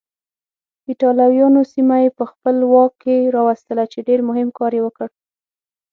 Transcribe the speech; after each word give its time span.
ایټالویانو 0.89 1.61
سیمه 1.73 1.97
یې 2.03 2.09
په 2.17 2.23
خپل 2.31 2.55
واک 2.71 2.91
کې 3.03 3.15
راوستله 3.35 3.83
چې 3.91 3.99
ډېر 4.07 4.19
مهم 4.29 4.49
کار 4.57 4.71
یې 4.77 4.81
وکړ. 4.85 5.07